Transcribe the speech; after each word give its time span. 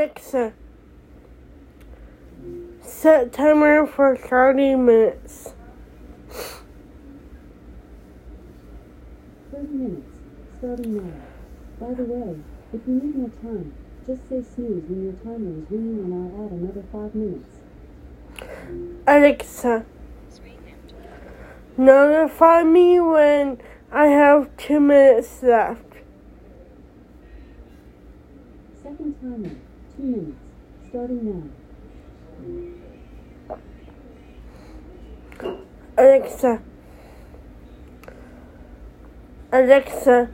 Alexa, 0.00 0.46
uh, 0.46 0.50
set 2.82 3.34
timer 3.34 3.86
for 3.86 4.16
30 4.16 4.76
minutes. 4.76 5.52
30 9.52 9.66
minutes, 9.66 10.06
starting 10.56 10.96
now. 10.96 11.12
By 11.78 11.92
the 11.92 12.04
way, 12.04 12.38
if 12.72 12.80
you 12.86 12.94
need 12.94 13.14
more 13.14 13.28
time, 13.42 13.74
just 14.06 14.26
say 14.30 14.42
snooze 14.42 14.84
when 14.88 15.02
your 15.04 15.12
timer 15.22 15.60
is 15.60 15.70
ringing 15.70 15.98
and 15.98 16.14
I'll 16.14 16.46
add 16.46 16.52
another 16.52 16.84
5 16.90 17.14
minutes. 17.14 17.60
Alexa, 19.06 19.68
uh, 19.68 19.82
notify 21.76 22.62
me 22.62 23.00
when 23.00 23.60
I 23.92 24.06
have 24.06 24.48
2 24.56 24.80
minutes 24.80 25.42
left. 25.42 25.84
Second 28.82 29.20
timer, 29.20 29.59
2 30.00 30.06
minutes, 30.06 30.38
starting 30.88 31.24
now. 31.26 31.42
Alexa, 35.98 36.62
Alexa, 39.52 40.30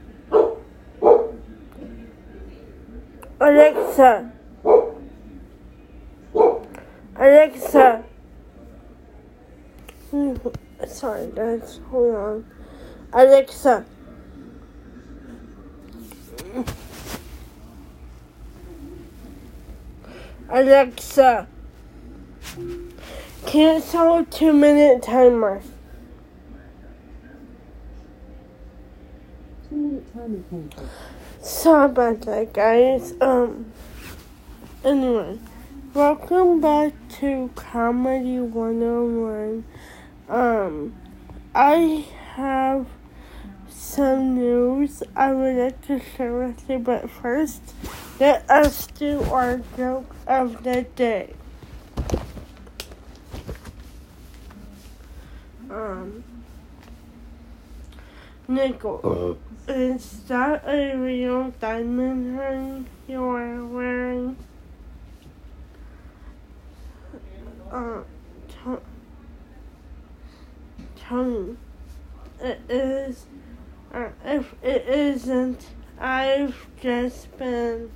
Alexa, 3.41 4.31
Alexa. 7.17 8.03
Sorry, 10.87 11.27
guys. 11.35 11.81
Hold 11.89 12.15
on. 12.15 12.45
Alexa. 13.11 13.85
Alexa. 20.49 21.47
Cancel 23.45 24.25
two 24.25 24.53
minute 24.53 25.03
timer. 25.03 25.61
2 29.69 29.75
minute 29.75 30.13
timer. 30.13 30.69
Sorry 31.41 31.85
about 31.85 32.21
that, 32.21 32.53
guys. 32.53 33.13
Um. 33.19 33.71
Anyway, 34.85 35.39
welcome 35.93 36.61
back 36.61 36.93
to 37.19 37.49
Comedy 37.55 38.39
101. 38.39 39.65
Um, 40.29 40.95
I 41.53 42.05
have 42.35 42.87
some 43.69 44.35
news 44.35 45.03
I 45.15 45.33
would 45.33 45.55
like 45.55 45.81
to 45.87 45.99
share 45.99 46.37
with 46.37 46.69
you, 46.69 46.79
but 46.79 47.09
first, 47.09 47.61
let 48.19 48.49
us 48.49 48.87
do 48.87 49.21
our 49.23 49.61
joke 49.75 50.15
of 50.25 50.63
the 50.63 50.83
day. 50.95 51.33
Um, 55.69 56.23
Nickel. 58.47 59.37
Is 59.67 60.23
that 60.27 60.63
a 60.65 60.95
real 60.95 61.51
diamond 61.59 62.39
ring 62.39 62.87
you're 63.07 63.65
wearing? 63.65 64.37
Uh, 67.69 68.01
T- 68.47 68.81
Tony. 70.95 71.57
It 72.39 72.61
is. 72.69 73.25
Uh, 73.93 74.09
if 74.23 74.55
it 74.63 74.87
isn't, 74.87 75.67
I've 75.99 76.67
just 76.81 77.37
been 77.37 77.91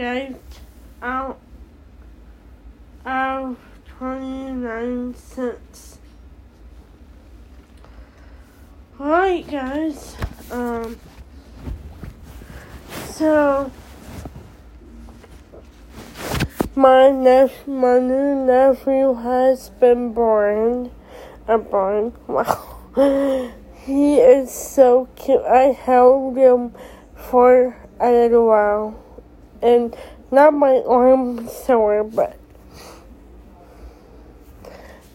gaped 0.00 0.60
out 1.02 1.38
of 3.04 3.58
29 3.98 5.14
cents. 5.14 5.98
Alright, 8.98 9.46
guys. 9.46 10.16
Um. 10.50 10.96
So, 13.04 13.70
my 16.74 17.10
nep- 17.10 17.68
my 17.68 17.98
new 17.98 18.46
nephew 18.46 19.12
has 19.12 19.68
been 19.68 20.14
born. 20.14 20.92
A 21.46 21.58
born. 21.58 22.14
Wow. 22.26 23.52
He 23.84 24.16
is 24.18 24.50
so 24.50 25.08
cute. 25.16 25.42
I 25.42 25.72
held 25.72 26.36
him 26.38 26.72
for 27.14 27.76
a 27.98 28.10
little 28.10 28.46
while, 28.46 28.94
and 29.62 29.96
not 30.30 30.54
my 30.54 30.82
arm 30.86 31.48
sore, 31.48 32.04
but 32.04 32.36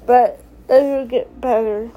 but 0.05 0.39
it 0.69 0.83
will 0.83 1.07
get 1.07 1.41
better 1.41 1.91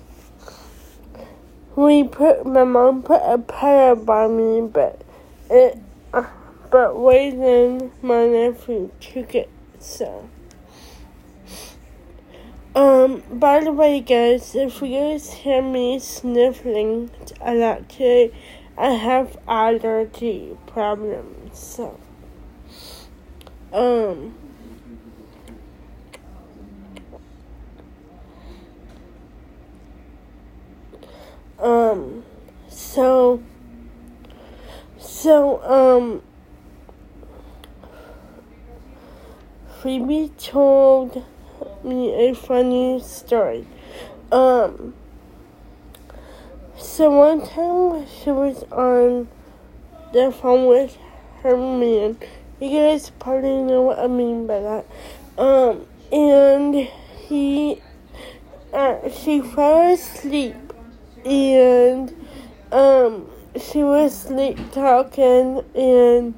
we 1.78 2.02
put 2.02 2.44
my 2.44 2.64
mom 2.64 3.04
put 3.04 3.22
a 3.24 3.38
pad 3.38 4.04
by 4.04 4.26
me, 4.26 4.60
but 4.60 5.00
it 5.48 5.78
uh, 6.12 6.24
but 6.72 6.92
then 7.30 7.92
my 8.02 8.26
nephew 8.26 8.90
took 8.98 9.32
it. 9.36 9.48
So 9.78 10.28
um 12.74 13.22
by 13.30 13.62
the 13.62 13.70
way 13.70 14.00
guys, 14.00 14.56
if 14.56 14.82
you 14.82 14.88
guys 14.88 15.32
hear 15.32 15.62
me 15.62 16.00
sniffling 16.00 17.12
a 17.40 17.54
lot 17.54 17.88
today, 17.88 18.32
I 18.76 18.94
have 18.94 19.38
allergy 19.46 20.56
problems. 20.66 21.56
So 21.60 22.00
um 23.72 24.34
Um, 31.58 32.22
so, 32.68 33.42
so, 34.96 35.60
um, 35.64 36.22
Phoebe 39.82 40.30
told 40.38 41.24
me 41.82 42.14
a 42.28 42.34
funny 42.34 43.00
story. 43.00 43.66
Um, 44.30 44.94
so 46.76 47.10
one 47.10 47.44
time 47.44 48.06
she 48.06 48.30
was 48.30 48.62
on 48.70 49.26
the 50.12 50.30
phone 50.30 50.66
with 50.66 50.96
her 51.42 51.56
man. 51.56 52.18
You 52.60 52.70
guys 52.70 53.10
probably 53.18 53.62
know 53.62 53.82
what 53.82 53.98
I 53.98 54.06
mean 54.06 54.46
by 54.46 54.60
that. 54.60 54.86
Um, 55.36 55.86
and 56.10 56.74
he, 57.28 57.80
uh, 58.72 59.08
she 59.10 59.40
fell 59.40 59.92
asleep. 59.92 60.56
And 61.24 62.14
um 62.70 63.28
she 63.58 63.82
was 63.82 64.16
sleep 64.16 64.58
talking 64.72 65.62
and 65.74 66.34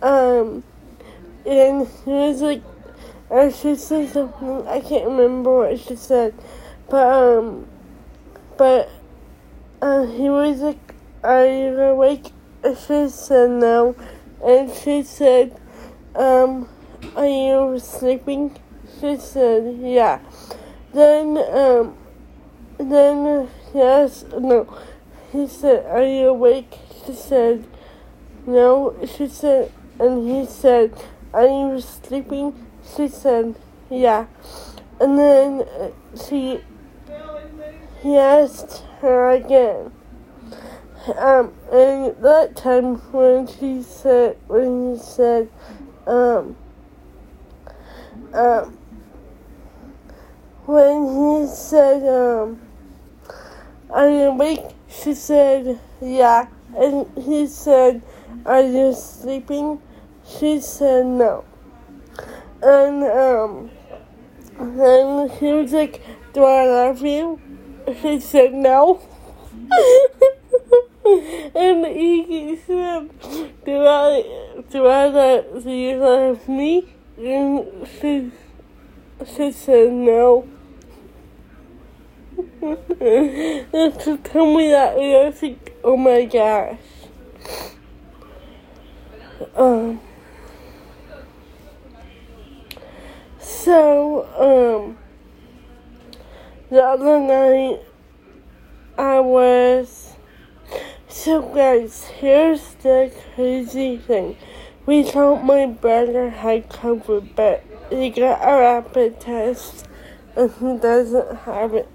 um 0.00 0.62
and 1.44 1.86
she 2.04 2.10
was 2.10 2.40
like 2.40 2.62
uh, 3.30 3.50
she 3.50 3.74
said 3.74 4.08
something 4.08 4.66
I 4.66 4.80
can't 4.80 5.06
remember 5.06 5.58
what 5.58 5.80
she 5.80 5.96
said 5.96 6.34
but 6.88 7.06
um 7.06 7.66
but 8.56 8.88
uh 9.82 10.06
he 10.06 10.30
was 10.30 10.60
like 10.60 10.94
are 11.24 11.46
you 11.46 11.76
awake? 11.80 12.30
She 12.62 13.08
said 13.08 13.50
no 13.50 13.96
and 14.44 14.72
she 14.72 15.02
said 15.02 15.58
um 16.14 16.68
are 17.14 17.26
you 17.26 17.78
sleeping 17.78 18.56
she 19.00 19.16
said 19.16 19.76
yeah 19.80 20.18
then 20.92 21.36
um 21.52 21.96
then 22.78 23.48
yes, 23.74 24.24
no. 24.38 24.66
He 25.32 25.46
said, 25.48 25.86
"Are 25.86 26.04
you 26.04 26.28
awake?" 26.28 26.78
She 27.04 27.14
said, 27.14 27.64
"No." 28.46 28.94
She 29.06 29.28
said, 29.28 29.72
and 29.98 30.28
he 30.28 30.44
said, 30.44 30.92
"Are 31.32 31.46
you 31.46 31.80
sleeping?" 31.80 32.52
She 32.84 33.08
said, 33.08 33.56
"Yeah." 33.88 34.26
And 35.00 35.18
then 35.18 35.62
uh, 35.62 35.90
she 36.16 36.60
he 38.02 38.16
asked 38.16 38.84
her 39.00 39.30
again. 39.30 39.92
Um, 41.14 41.52
and 41.70 42.16
that 42.24 42.56
time 42.56 42.96
when 43.12 43.46
she 43.46 43.80
said, 43.80 44.36
when 44.48 44.94
he 44.94 44.98
said, 44.98 45.48
um, 46.04 46.56
um, 48.34 48.76
when 50.64 51.04
he 51.06 51.46
said, 51.46 52.02
um, 52.08 52.60
are 53.90 54.10
you 54.10 54.22
awake? 54.34 54.64
She 54.88 55.14
said, 55.14 55.78
yeah. 56.00 56.48
And 56.76 57.06
he 57.16 57.46
said, 57.46 58.02
are 58.44 58.62
you 58.62 58.92
sleeping? 58.92 59.80
She 60.26 60.58
said, 60.58 61.06
no. 61.06 61.44
And, 62.62 63.04
um, 63.04 63.70
then 64.58 65.28
he 65.38 65.52
was 65.52 65.72
like, 65.72 66.02
do 66.32 66.42
I 66.42 66.66
love 66.66 67.00
you? 67.02 67.40
She 68.02 68.18
said, 68.18 68.52
no. 68.54 69.00
and 71.54 71.86
he 71.86 72.58
said, 72.66 73.10
do 73.64 73.86
I, 73.86 74.62
do 74.70 74.86
I 74.86 75.06
let 75.06 75.64
you 75.64 75.96
love 75.98 76.48
me? 76.48 76.92
And 77.16 77.86
she, 78.00 78.32
she 79.24 79.52
said 79.52 79.92
no. 79.92 80.48
and 82.60 84.02
she 84.02 84.16
told 84.16 84.56
me 84.56 84.70
that, 84.70 84.96
and 84.96 85.16
I 85.16 85.28
was 85.28 85.42
like, 85.42 85.78
oh 85.84 85.96
my 85.96 86.24
gosh. 86.24 86.78
Um, 89.54 90.00
so, 93.38 94.26
um, 94.36 94.98
the 96.68 96.82
other 96.82 97.20
night, 97.20 97.80
I 98.98 99.20
was, 99.20 100.05
so 101.16 101.40
guys, 101.40 102.04
here's 102.18 102.74
the 102.82 103.10
crazy 103.34 103.96
thing. 103.96 104.36
We 104.84 105.02
thought 105.02 105.42
my 105.42 105.64
brother 105.64 106.28
had 106.28 106.68
COVID, 106.68 107.34
but 107.34 107.64
he 107.88 108.10
got 108.10 108.42
a 108.42 108.60
rapid 108.60 109.18
test, 109.18 109.88
and 110.36 110.52
he 110.52 110.76
doesn't 110.76 111.36
have 111.38 111.72
it. 111.72 111.88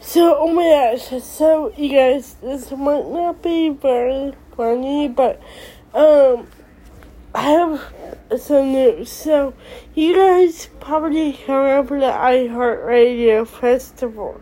So, 0.00 0.36
oh 0.38 0.52
my 0.52 0.96
gosh, 0.96 1.22
so 1.22 1.72
you 1.76 1.90
guys, 1.90 2.34
this 2.42 2.72
might 2.72 3.06
not 3.06 3.42
be 3.42 3.68
very 3.68 4.32
funny, 4.56 5.06
but, 5.06 5.40
um, 5.94 6.48
I 7.32 7.42
have 7.42 8.40
some 8.40 8.72
news. 8.72 9.10
So, 9.10 9.54
you 9.94 10.16
guys 10.16 10.68
probably 10.80 11.38
remember 11.46 12.00
the 12.00 12.06
iHeartRadio 12.06 13.46
Festival. 13.46 14.40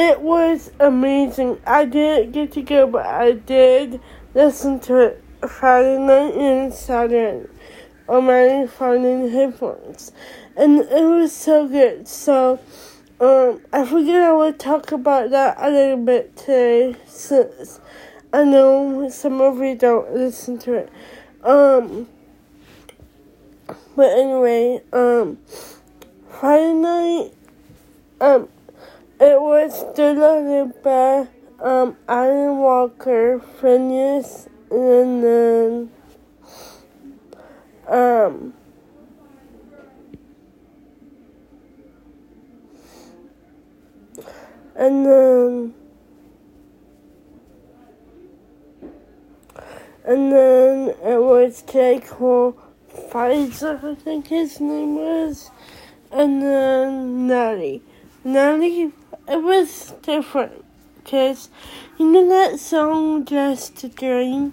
It 0.00 0.20
was 0.20 0.70
amazing. 0.78 1.60
I 1.66 1.84
didn't 1.84 2.30
get 2.30 2.52
to 2.52 2.62
go, 2.62 2.86
but 2.86 3.04
I 3.04 3.32
did 3.32 4.00
listen 4.32 4.78
to 4.82 4.96
it 4.98 5.24
Friday 5.48 5.98
night 5.98 6.34
and 6.36 6.72
Saturday 6.72 7.48
on 8.08 8.26
my 8.26 8.68
phone 8.68 9.04
and 9.04 9.32
headphones. 9.32 10.12
And 10.56 10.82
it 10.82 11.04
was 11.04 11.34
so 11.34 11.66
good. 11.66 12.06
So, 12.06 12.60
um, 13.20 13.60
I 13.72 13.84
figured 13.84 14.22
I 14.22 14.30
would 14.30 14.60
talk 14.60 14.92
about 14.92 15.30
that 15.30 15.56
a 15.58 15.68
little 15.68 16.04
bit 16.04 16.36
today 16.36 16.94
since 17.04 17.80
I 18.32 18.44
know 18.44 19.08
some 19.08 19.40
of 19.40 19.58
you 19.58 19.74
don't 19.74 20.14
listen 20.14 20.58
to 20.58 20.74
it. 20.74 20.92
Um, 21.42 22.06
but 23.96 24.16
anyway, 24.16 24.80
um, 24.92 25.38
Friday 26.28 26.72
night, 26.72 27.32
um, 28.20 28.48
it 29.20 29.40
was 29.40 29.84
Dua 29.94 30.38
Lipa, 30.40 31.28
um, 31.60 31.96
Alan 32.08 32.58
Walker, 32.58 33.40
Finneas, 33.60 34.48
and 34.70 35.24
then, 35.24 35.90
um, 37.88 38.54
and 44.76 45.04
then, 45.06 45.74
and 50.04 50.32
then 50.32 50.88
it 51.02 51.20
was 51.20 51.62
J. 51.62 52.00
Cole 52.06 52.56
Pfizer, 52.94 53.82
I 53.82 53.94
think 53.96 54.28
his 54.28 54.60
name 54.60 54.94
was, 54.94 55.50
and 56.12 56.40
then 56.40 57.26
Nelly. 57.26 57.82
Nelly, 58.24 58.92
it 59.28 59.42
was 59.42 59.94
different, 60.02 60.64
because, 60.96 61.50
you 61.98 62.10
know 62.10 62.28
that 62.28 62.58
song, 62.58 63.24
Just 63.24 63.84
a 63.84 63.88
Dream? 63.88 64.52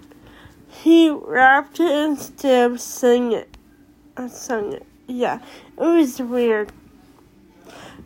He 0.68 1.10
rapped 1.10 1.80
it 1.80 1.92
instead 1.92 2.72
of 2.72 2.82
singing 2.82 3.32
it. 3.34 3.58
I 4.18 4.28
sung 4.28 4.74
it. 4.74 4.86
Yeah, 5.08 5.40
it 5.78 5.82
was 5.82 6.20
weird. 6.20 6.72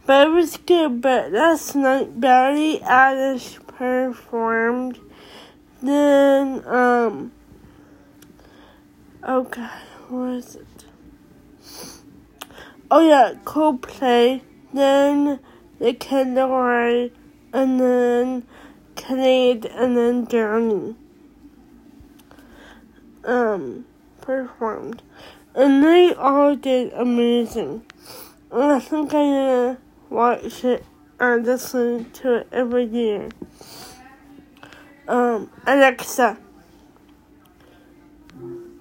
But 0.06 0.28
it 0.28 0.32
was 0.32 0.58
good, 0.58 1.02
but 1.02 1.32
last 1.32 1.76
night 1.76 2.20
Billie 2.20 2.80
Eilish 2.80 3.66
performed. 3.68 5.00
Then, 5.82 6.66
um, 6.66 7.32
oh 9.24 9.44
god, 9.44 9.70
what 10.08 10.20
was 10.20 10.56
it? 10.56 10.86
Oh 12.92 13.08
yeah, 13.08 13.34
Coldplay. 13.44 14.42
Then 14.74 15.40
the 15.80 15.94
Laroi, 15.94 17.12
and 17.54 17.80
then 17.80 18.44
Cade, 18.96 19.66
and 19.66 19.98
then 19.98 20.28
Johnny. 20.28 20.96
Um, 23.24 23.86
performed. 24.22 25.02
And 25.56 25.84
they 25.84 26.14
all 26.14 26.56
did 26.56 26.94
amazing. 26.94 27.86
And 28.52 28.72
I 28.72 28.80
think 28.80 29.14
I'm 29.14 29.32
gonna 29.32 29.78
watch 30.10 30.64
it 30.64 30.86
and 31.20 31.46
listen 31.46 32.12
to 32.12 32.36
it 32.36 32.48
every 32.52 32.86
year. 32.86 33.30
Um, 35.08 35.50
Alexa, 35.66 36.38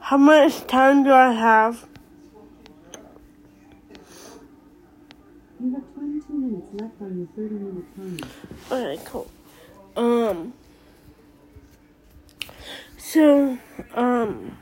how 0.01 0.17
much 0.17 0.67
time 0.67 1.05
do 1.05 1.13
I 1.13 1.33
have? 1.33 1.87
You 6.71 6.85
have 6.85 6.99
22 6.99 7.41
minutes 7.41 7.89
left 7.99 7.99
on 7.99 7.99
your 7.99 7.99
30 7.99 8.03
minute. 8.03 8.27
Okay, 8.71 9.03
cool. 9.07 9.31
Um, 9.97 10.53
so, 12.99 13.57
um, 13.95 14.59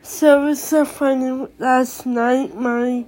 so 0.00 0.42
it 0.42 0.44
was 0.46 0.62
so 0.62 0.86
funny 0.86 1.46
last 1.58 2.06
night. 2.06 2.56
My 2.56 3.04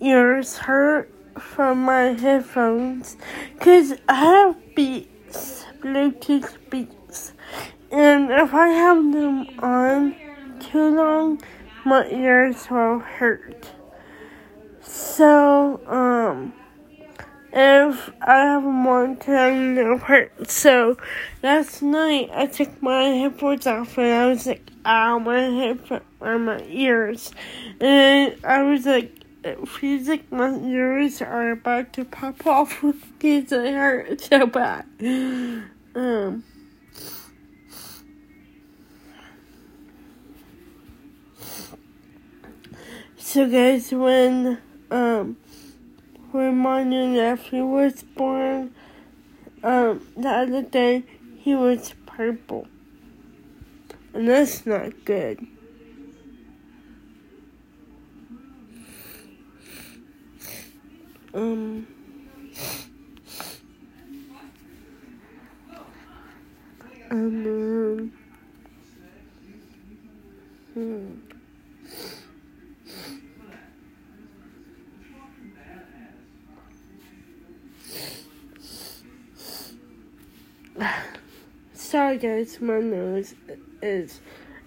ears 0.00 0.58
hurt 0.58 1.10
from 1.40 1.84
my 1.84 2.12
headphones 2.12 3.16
because 3.54 3.94
I 4.06 4.14
have 4.14 4.74
Beats, 4.74 5.64
Bluetooth 5.80 6.58
Beats, 6.68 7.32
and 7.90 8.30
if 8.30 8.52
I 8.52 8.68
have 8.68 8.98
them 8.98 9.58
on 9.60 10.14
too 10.60 10.96
long, 10.96 11.40
my 11.86 12.06
ears 12.08 12.70
will 12.70 12.98
hurt. 12.98 13.70
So, 15.12 15.78
um, 15.88 16.54
if 17.52 18.10
I 18.22 18.36
have 18.36 18.64
on 18.64 19.16
time, 19.16 19.74
they'll 19.74 19.98
hurt. 19.98 20.50
So, 20.50 20.96
last 21.42 21.82
night 21.82 22.30
I 22.32 22.46
took 22.46 22.82
my 22.82 23.02
headphones 23.02 23.66
off 23.66 23.98
and 23.98 24.06
I 24.06 24.26
was 24.28 24.46
like, 24.46 24.70
ow, 24.86 25.18
my 25.18 25.38
headphones, 25.38 26.02
my 26.18 26.64
ears. 26.66 27.30
And 27.78 28.36
I 28.42 28.62
was 28.62 28.86
like, 28.86 29.12
it 29.44 29.68
feels 29.68 30.08
like 30.08 30.32
my 30.32 30.56
ears 30.60 31.20
are 31.20 31.50
about 31.50 31.92
to 31.92 32.06
pop 32.06 32.46
off 32.46 32.82
because 33.18 33.50
they 33.50 33.72
hurt 33.72 34.18
so 34.18 34.46
bad. 34.46 34.86
Um, 35.94 36.42
so 43.18 43.46
guys, 43.46 43.92
when 43.92 44.58
um 44.92 45.36
my 46.32 46.84
new 46.84 47.06
nephew 47.08 47.64
was 47.64 48.02
born, 48.02 48.74
um 49.62 50.06
the 50.16 50.28
other 50.28 50.62
day 50.62 51.04
he 51.38 51.54
was 51.54 51.94
purple, 52.06 52.66
and 54.14 54.28
that's 54.28 54.66
not 54.66 55.04
good. 55.04 55.46
Um. 61.34 61.86
And 67.10 67.44
then, 67.44 68.12
hmm. 70.72 71.31
Guys, 82.16 82.60
my 82.60 82.78
nose 82.78 83.34
is 83.80 84.20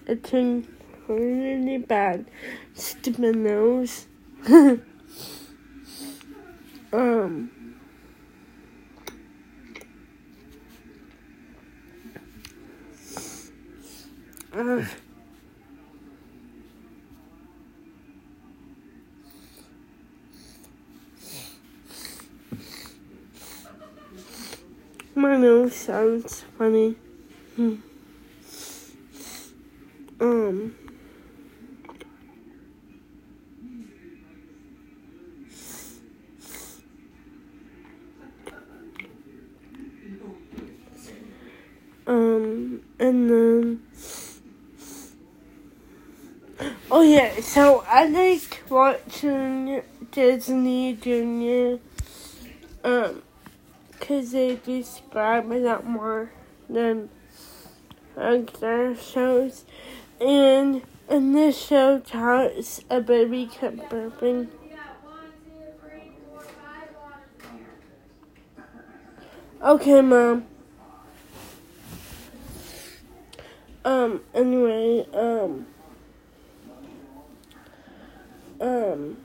itching 0.08 0.68
really 1.08 1.78
bad. 1.78 2.26
Stupid 2.74 3.36
nose. 3.36 4.08
um. 6.92 7.52
Uh, 14.52 14.84
my 25.14 25.38
don't 25.38 25.70
sounds 25.70 26.44
funny. 26.58 26.96
Hmm. 27.56 27.76
Um. 30.20 30.76
Um, 42.08 42.82
and 43.00 43.30
then, 43.30 43.82
oh 46.92 47.02
yeah, 47.02 47.40
so 47.42 47.84
I 47.88 48.08
like 48.08 48.64
watching 48.70 49.82
Disney 50.12 50.94
Junior, 50.94 51.80
um, 52.84 53.24
cause 54.00 54.34
they 54.34 54.58
describe 54.58 55.52
a 55.52 55.56
lot 55.56 55.86
more 55.86 56.32
than 56.70 57.10
other 58.18 58.96
shows, 58.96 59.66
and 60.20 60.82
in 61.10 61.34
this 61.34 61.58
show 61.58 62.00
Tots 62.00 62.82
a 62.90 63.02
baby 63.02 63.48
kept 63.48 63.78
burping. 63.90 64.50
Okay, 69.62 70.02
mom. 70.02 70.46
Um, 73.84 74.22
anyway, 74.34 75.06
um, 75.14 75.68
um, 78.60 79.18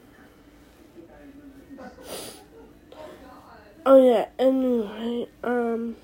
oh 3.87 4.06
yeah, 4.06 4.26
anyway, 4.38 5.26
um, 5.42 5.97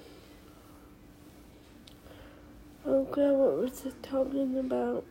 oh 2.86 3.04
god, 3.04 3.32
what 3.32 3.56
was 3.58 3.84
it 3.84 4.02
talking 4.02 4.58
about? 4.58 5.04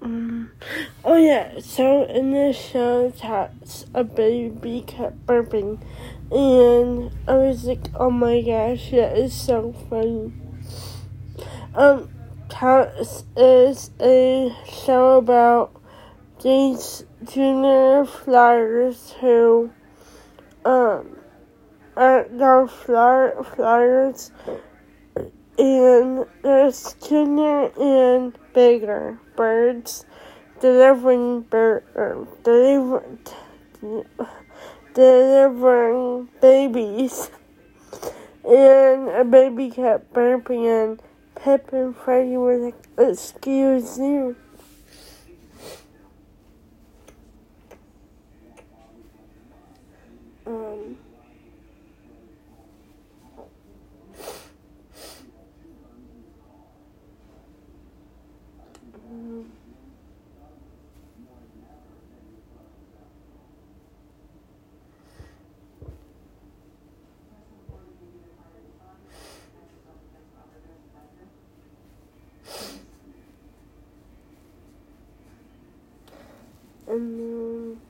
Um, 0.00 0.52
oh 1.04 1.16
yeah, 1.16 1.60
so 1.60 2.04
in 2.04 2.30
this 2.30 2.56
show, 2.56 3.10
Tots, 3.10 3.84
a 3.92 4.04
baby 4.04 4.84
kept 4.86 5.26
burping, 5.26 5.80
and 6.30 7.10
I 7.26 7.34
was 7.34 7.64
like, 7.64 7.86
oh 7.94 8.10
my 8.10 8.42
gosh, 8.42 8.90
that 8.90 9.16
is 9.16 9.32
so 9.32 9.72
funny. 9.88 10.32
Um, 11.74 12.10
Tots 12.48 13.24
is 13.36 13.90
a 14.00 14.54
show 14.66 15.18
about 15.18 15.80
these 16.42 17.04
junior 17.24 18.04
flyers 18.04 19.14
who, 19.20 19.70
um, 20.64 21.16
are 21.96 22.26
they're 22.30 22.68
flyer, 22.68 23.42
flyers, 23.42 24.30
and 25.58 26.26
there's 26.42 26.94
junior 27.06 27.70
and 27.80 28.38
bigger 28.54 29.18
birds 29.36 30.04
delivering 30.60 31.42
bird 31.42 31.84
uh, 31.96 32.24
delivering 34.98 36.28
babies 36.42 37.30
and 38.44 39.08
a 39.08 39.22
baby 39.22 39.70
kept 39.70 40.12
burping 40.12 40.66
and 40.66 41.00
Pip 41.36 41.72
and 41.72 41.96
Freddy 41.96 42.36
were 42.36 42.58
like, 42.58 42.74
excuse 42.98 43.96
you. 43.96 44.34
Um 50.44 50.96
and 76.88 77.20
then 77.20 77.80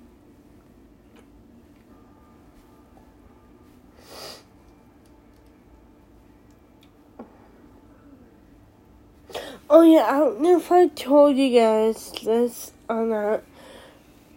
Oh 9.70 9.82
yeah, 9.82 10.06
I 10.06 10.18
don't 10.18 10.40
know 10.40 10.56
if 10.56 10.72
I 10.72 10.88
told 10.88 11.36
you 11.36 11.60
guys 11.60 12.12
this 12.24 12.72
or 12.88 13.04
not. 13.04 13.42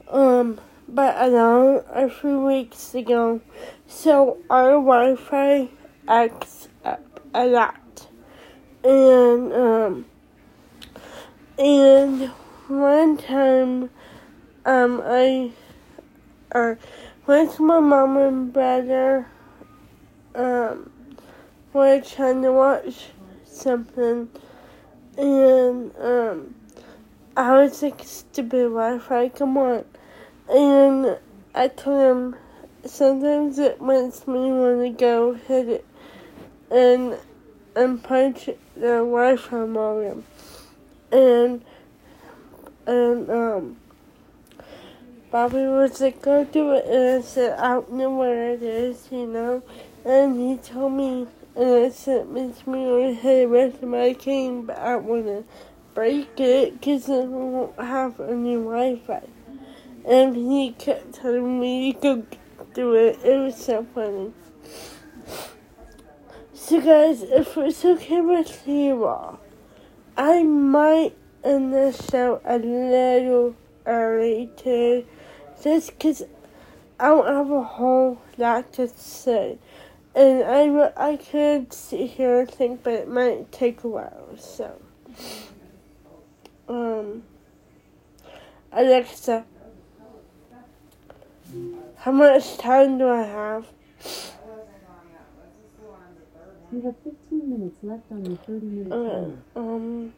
Um, 0.10 0.60
but 0.90 1.16
know 1.30 1.86
a 1.90 2.10
few 2.10 2.42
weeks 2.42 2.94
ago, 2.94 3.40
so 3.88 4.40
our 4.50 4.72
Wi-Fi 4.72 5.70
acts 6.06 6.68
up 6.84 7.22
a 7.34 7.46
lot, 7.46 8.08
and 8.84 9.54
um, 9.54 10.06
and 11.58 12.30
one 12.68 13.16
time, 13.16 13.90
um, 14.66 15.02
I, 15.06 15.52
uh, 16.52 16.76
with 17.26 17.60
my 17.60 17.80
mom 17.80 18.18
and 18.18 18.54
brother, 18.54 19.28
um, 20.36 20.92
were 21.74 22.02
trying 22.02 22.42
to 22.42 22.52
watch 22.52 23.08
something 23.46 24.30
and 25.18 25.96
um, 25.98 26.56
I 27.36 27.62
was 27.62 27.82
like, 27.84 28.02
stupid 28.04 28.70
Wi-Fi, 28.70 29.30
come 29.30 29.58
on. 29.58 29.86
And 30.50 31.18
I 31.54 31.68
told 31.68 32.02
him 32.02 32.36
sometimes 32.86 33.60
it 33.60 33.82
makes 33.82 34.26
me 34.28 34.52
want 34.52 34.82
to 34.82 34.90
go 34.90 35.34
hit 35.34 35.70
it 35.70 35.86
and 36.72 37.18
and 37.76 38.04
punch 38.04 38.46
the 38.76 39.04
Wi-Fi 39.06 39.66
modem. 39.66 40.24
And 41.12 41.64
and 42.88 43.30
um, 43.30 43.78
Bobby 45.32 45.66
was 45.66 46.02
like, 46.02 46.22
go 46.22 46.44
do 46.44 46.74
it, 46.74 46.86
and 46.86 47.24
I 47.24 47.26
said, 47.26 47.58
I 47.58 47.76
don't 47.76 47.94
know 47.94 48.14
where 48.14 48.52
it 48.52 48.62
is, 48.62 49.08
you 49.10 49.26
know. 49.26 49.64
And 50.04 50.36
he 50.36 50.58
told 50.58 50.92
me 50.92 51.28
and 51.56 52.34
makes 52.34 52.68
me 52.68 52.86
want 52.86 53.16
to 53.16 53.22
hit 53.22 53.76
of 53.76 53.84
my 53.84 54.14
game, 54.14 54.66
but 54.66 54.78
I 54.78 54.98
want 54.98 55.26
to 55.26 55.44
break 55.94 56.40
it 56.40 56.74
because 56.74 57.10
I 57.10 57.20
won't 57.20 57.80
have 57.80 58.20
any 58.20 58.56
Wi-Fi. 58.56 59.24
And 60.06 60.36
he 60.36 60.72
kept 60.72 61.14
telling 61.14 61.60
me 61.60 61.94
to 61.94 62.00
go 62.00 62.26
do 62.74 62.96
it. 62.96 63.20
It 63.24 63.38
was 63.38 63.56
so 63.56 63.86
funny. 63.94 64.34
So 66.54 66.80
guys, 66.80 67.24
if 67.24 67.58
it's 67.58 67.84
okay 67.84 68.22
with 68.22 68.68
you 68.68 69.06
all, 69.06 69.40
I 70.16 70.44
might 70.44 71.16
end 71.44 71.74
the 71.74 71.92
show 71.92 72.42
a 72.46 72.58
little 72.58 73.56
early 73.86 74.50
too, 74.56 75.06
just 75.62 75.92
because 75.92 76.24
I 77.00 77.08
don't 77.08 77.28
have 77.28 77.52
a 77.52 77.64
whole 77.64 78.22
lot 78.38 78.74
to 78.74 78.88
say. 78.88 79.58
And 80.14 80.44
I, 80.44 80.92
I 80.98 81.16
could 81.16 81.72
sit 81.72 82.12
here 82.12 82.42
and 82.42 82.52
think, 82.52 82.84
but 82.84 82.94
it 82.94 83.08
might 83.08 83.52
take 83.52 83.84
a 83.84 83.88
while, 83.88 84.36
so. 84.38 84.82
Um, 86.68 87.24
Alexa, 88.72 89.46
how 91.98 92.12
much 92.12 92.58
time 92.58 92.98
do 92.98 93.08
I 93.08 93.24
have? 93.24 93.68
You 96.72 96.82
have 96.84 96.96
15 97.04 97.50
minutes 97.50 97.78
left 97.84 98.04
on 98.12 98.26
your 98.26 98.38
30 98.38 98.66
minute 98.66 98.90
timer. 98.90 99.38
um. 99.56 100.14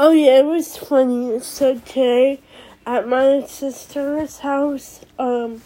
Oh 0.00 0.12
yeah, 0.12 0.38
it 0.38 0.44
was 0.44 0.76
funny. 0.76 1.40
So 1.40 1.80
today, 1.80 2.40
at 2.86 3.08
my 3.08 3.44
sister's 3.48 4.38
house, 4.38 5.00
um, 5.18 5.60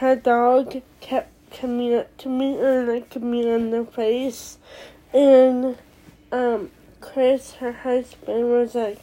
her 0.00 0.16
dog 0.16 0.82
kept 1.00 1.30
coming 1.52 1.94
up 1.94 2.16
to 2.18 2.28
me 2.28 2.58
and 2.58 2.88
licking 2.88 3.30
me 3.30 3.48
on 3.48 3.70
the 3.70 3.84
face, 3.84 4.58
and 5.12 5.78
um, 6.32 6.72
Chris, 7.00 7.52
her 7.60 7.70
husband, 7.70 8.50
was 8.50 8.74
like, 8.74 8.98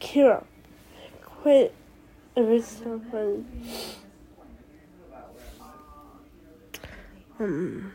Kira. 0.00 0.42
Quit. 1.22 1.72
It 2.34 2.40
was 2.40 2.66
so 2.66 3.00
funny. 3.12 3.44
Um. 7.38 7.92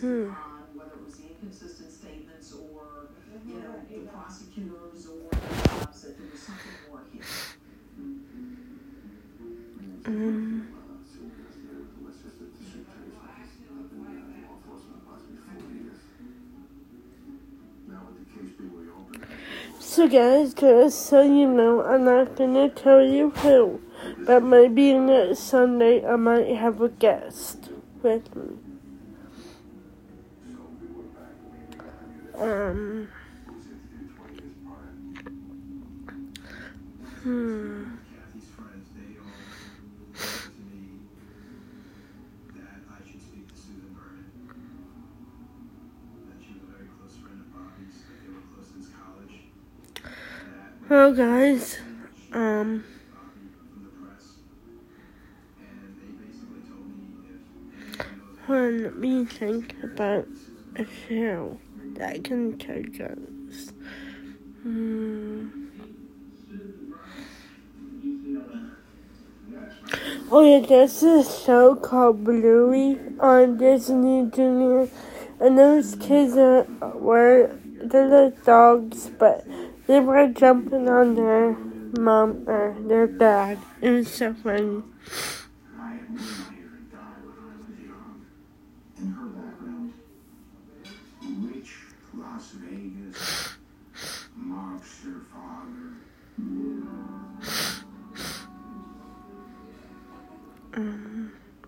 Hmm. 0.00 0.28
whether 0.74 0.92
it 0.92 1.04
was 1.04 1.14
the 1.16 1.24
inconsistent 1.30 1.90
statements 1.90 2.52
or, 2.52 3.08
you 3.46 3.54
know, 3.54 3.80
the 3.88 4.08
prosecutors 4.10 5.06
or 5.06 5.30
cops, 5.30 6.02
that 6.02 6.18
there 6.18 6.26
was 6.30 6.40
something 6.40 6.72
more 6.90 7.00
here. 7.12 7.22
Um. 10.06 10.68
So 19.80 20.08
guys, 20.08 20.52
just 20.52 21.06
so 21.06 21.22
you 21.22 21.48
know, 21.48 21.82
I'm 21.82 22.04
not 22.04 22.36
gonna 22.36 22.68
tell 22.68 23.02
you 23.02 23.30
who, 23.30 23.80
but 24.26 24.42
maybe 24.42 24.92
next 24.92 25.38
Sunday 25.40 26.04
I 26.06 26.16
might 26.16 26.48
have 26.48 26.82
a 26.82 26.90
guest 26.90 27.70
with 28.02 28.34
me. 28.36 28.58
Um. 32.38 33.08
Hmm. 37.22 37.84
Kathy's 38.12 38.48
friends, 38.54 38.86
they 38.94 39.16
all 39.18 39.32
said 40.14 40.52
to 40.52 40.60
me 40.60 41.00
that 42.54 42.84
I 42.92 43.00
should 43.10 43.22
speak 43.22 43.48
to 43.48 43.56
Susan 43.56 43.96
Vernon. 43.96 44.30
That 46.28 46.38
she 46.44 46.52
was 46.52 46.62
a 46.62 46.66
very 46.76 46.86
close 47.00 47.16
friend 47.16 47.40
of 47.40 47.48
Bobby's, 47.56 47.96
that 48.04 48.20
they 48.22 48.28
were 48.28 48.44
close 48.54 48.68
since 48.68 48.88
college. 48.92 49.48
That 50.04 50.04
Well, 50.04 50.12
guys, 50.52 50.75
um, 50.75 50.75
Bobby 50.75 50.75
from 50.75 50.75
the 50.75 50.75
press. 50.75 50.75
And 50.75 50.75
they 50.75 50.75
basically 50.75 50.75
told 50.75 50.75
me 50.75 50.75
if 50.75 50.75
anyone 50.75 50.75
knows 50.88 51.12
guys, 51.12 51.78
on, 52.32 52.84
let 58.46 58.96
me 58.96 59.24
think 59.24 59.74
about 59.82 60.28
a 60.76 60.86
show 61.08 61.58
that 61.94 62.22
can 62.22 62.56
take 62.56 63.00
us. 63.00 63.72
Hmm. 64.62 65.48
Oh 70.30 70.44
yeah, 70.44 70.64
there's 70.64 71.02
a 71.02 71.24
show 71.24 71.74
called 71.74 72.22
Bluey 72.22 73.00
on 73.18 73.56
Disney 73.56 74.30
Junior, 74.30 74.88
and 75.40 75.58
those 75.58 75.96
kids 75.96 76.36
are 76.36 76.64
were 76.94 77.58
they're 77.82 78.06
like 78.06 78.44
dogs, 78.44 79.10
but 79.18 79.44
they 79.86 80.00
were 80.00 80.28
jumping 80.28 80.88
on 80.88 81.14
their 81.14 81.56
mom 82.00 82.44
or 82.46 82.76
their 82.80 83.06
dad. 83.06 83.58
It 83.80 83.90
was 83.90 84.08
so 84.08 84.34
funny. 84.34 84.82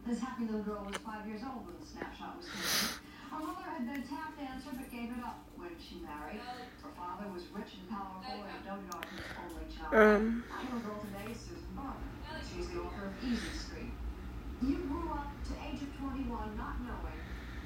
This 0.06 0.20
happy 0.20 0.44
little 0.44 0.62
girl 0.62 0.84
was 0.86 0.96
five 0.96 1.26
years 1.26 1.40
old 1.44 1.64
when 1.66 1.76
the 1.80 1.86
snapshot 1.86 2.36
was 2.36 2.46
taken. 2.46 3.00
Her 3.30 3.38
mother 3.38 3.62
had 3.62 3.86
been 3.86 4.02
a 4.02 4.06
tap 4.06 4.36
dancer 4.38 4.70
but 4.72 4.90
gave 4.90 5.12
it 5.12 5.24
up 5.24 5.44
when 5.56 5.70
she 5.78 5.96
married. 6.00 6.40
Um, 9.92 10.44
Our 10.52 10.64
little 10.64 10.80
girl 10.80 11.00
today 11.00 11.32
is 11.32 11.38
Susan 11.40 11.64
Barber. 11.74 11.96
She's 12.54 12.68
the 12.68 12.80
author 12.80 13.06
of 13.06 13.24
Easy 13.24 13.58
Street. 13.58 13.92
You 14.62 14.76
grew 14.88 15.10
up 15.12 15.32
to 15.48 15.52
age 15.64 15.82
of 15.82 15.96
21 15.98 16.56
not 16.56 16.74
knowing 16.82 17.20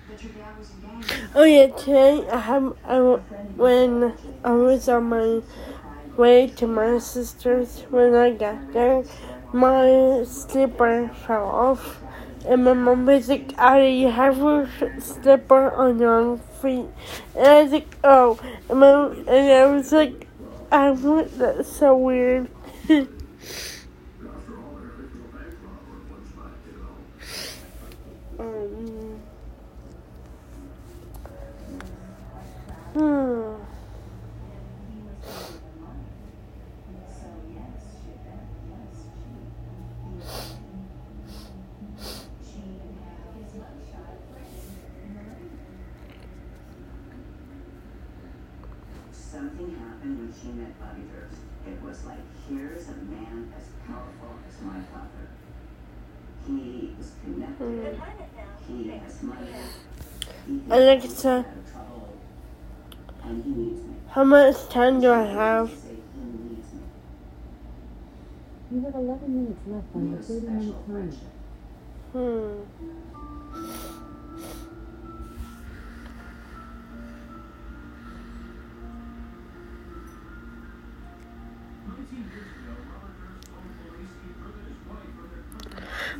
that 0.08 0.22
your 0.22 0.32
dad 0.32 0.58
was 0.58 0.70
engaged. 0.70 1.30
Oh 1.34 1.44
yeah, 1.44 1.66
today 1.68 2.28
I 2.30 2.38
have 2.38 2.76
I, 2.86 2.98
when 3.56 4.14
I 4.44 4.52
was 4.52 4.88
on 4.88 5.04
my 5.04 5.40
way 6.16 6.46
to 6.46 6.66
my 6.66 6.98
sister's 6.98 7.80
when 7.90 8.14
I 8.14 8.30
got 8.32 8.72
there, 8.72 9.04
my 9.52 10.24
slipper 10.26 11.10
fell 11.26 11.46
off, 11.46 12.00
and 12.46 12.64
my 12.64 12.72
mom 12.74 13.06
was 13.06 13.28
like, 13.28 13.52
"Addie, 13.58 13.94
you 14.02 14.10
have 14.10 14.38
your 14.38 14.68
slipper 14.98 15.70
on 15.72 15.98
your 15.98 16.38
feet," 16.60 16.86
and 17.36 17.46
I 17.46 17.62
was 17.62 17.72
like, 17.72 17.96
"Oh," 18.04 18.38
and, 18.68 18.80
my, 18.80 19.06
and 19.32 19.52
I 19.52 19.66
was 19.66 19.92
like, 19.92 20.26
"I 20.72 20.90
want 20.90 21.38
that's 21.38 21.70
so 21.70 21.96
weird." 21.96 22.48
After 22.88 22.98
all, 23.04 23.08
um, 24.24 24.48
hmm 24.52 24.62
their 24.68 24.92
original 24.92 25.28
bank 25.28 25.54
robber 25.62 26.00
was 26.10 26.34
not, 26.34 26.52
you 26.66 26.72
know. 26.72 28.44
um. 28.44 29.22
Hmm. 32.94 33.62
Something 49.42 49.74
happened 49.74 50.18
when 50.20 50.32
she 50.40 50.48
met 50.56 50.78
Bobby 50.78 51.02
Durst. 51.10 51.34
It 51.66 51.82
was 51.82 52.04
like, 52.04 52.22
here's 52.48 52.86
a 52.86 52.94
man 53.10 53.52
as 53.58 53.64
powerful 53.84 54.38
as 54.46 54.62
my 54.62 54.78
father. 54.82 55.26
He 56.46 56.94
is 57.00 57.10
connected. 57.24 58.00
He 58.68 58.88
has 58.90 59.20
money. 59.24 59.46
He 60.46 60.60
has 60.60 60.78
Alexa. 60.78 61.28
out 61.28 61.38
of 61.58 61.72
trouble. 61.72 62.12
And 63.24 63.42
he 63.44 63.50
needs 63.50 63.80
me. 63.82 63.94
How 64.10 64.22
much 64.22 64.68
time 64.68 65.00
do 65.00 65.10
I 65.10 65.24
have? 65.24 65.70
Say 65.70 65.96
he 66.14 66.48
needs 66.54 66.72
me. 66.72 66.80
You 68.70 68.80
have 68.84 68.94
11 68.94 69.34
minutes 69.34 69.60
left 69.66 69.86
on 69.96 70.04
We 70.04 70.10
your 70.10 70.22
30 70.22 70.46
minute 70.46 70.86
timer. 70.86 70.86
friendship. 70.86 71.32
Hmm. 72.12 73.01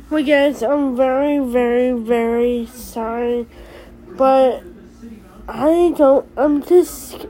Well, 0.09 0.23
guys, 0.23 0.61
I'm 0.61 0.95
very, 0.95 1.39
very, 1.39 1.91
very 1.91 2.67
sorry, 2.67 3.47
but 4.05 4.61
I 5.47 5.93
don't. 5.97 6.29
I'm 6.37 6.61
just. 6.61 7.25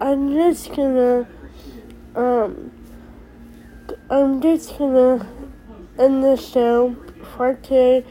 I'm 0.00 0.32
just 0.32 0.74
gonna. 0.74 1.28
Um. 2.16 2.72
I'm 4.10 4.40
just 4.40 4.76
gonna 4.76 5.28
end 5.98 6.24
the 6.24 6.36
show 6.36 6.96
for 7.36 7.54
today. 7.54 8.04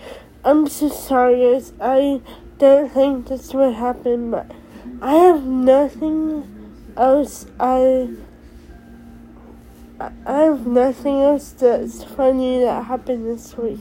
I'm 0.46 0.68
so 0.68 0.88
sorry, 0.88 1.42
guys. 1.42 1.74
I 1.82 2.22
don't 2.58 2.90
think 2.90 3.28
this 3.28 3.54
would 3.54 3.74
happen, 3.74 4.32
but 4.32 4.50
I 5.02 5.16
have 5.16 5.44
nothing 5.44 6.92
else. 6.96 7.48
I. 7.60 8.10
I 10.00 10.44
have 10.44 10.66
nothing 10.66 11.20
else 11.20 11.52
that's 11.52 12.06
funny 12.06 12.60
that 12.60 12.86
happened 12.86 13.28
this 13.28 13.58
week. 13.58 13.80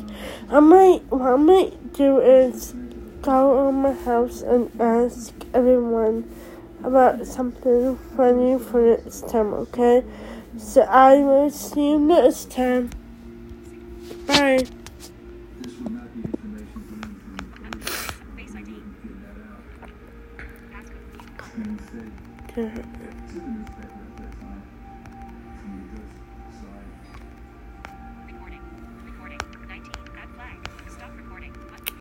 I 0.51 0.59
might, 0.59 1.05
what 1.11 1.23
I 1.23 1.37
might 1.37 1.93
do 1.93 2.19
is 2.19 2.75
go 3.23 3.69
on 3.69 3.83
my 3.83 3.93
house 3.93 4.43
and 4.43 4.69
ask 4.81 5.33
everyone 5.55 6.29
about 6.83 7.25
something 7.25 7.97
funny 8.17 8.59
for 8.59 8.97
next 8.97 9.29
time, 9.29 9.55
okay? 9.55 10.05
So 10.57 10.83
I 10.83 11.19
will 11.19 11.51
see 11.51 11.91
you 11.91 12.01
next 12.01 12.51
time. 12.51 12.91
Bye. 14.27 14.67
This 22.57 22.98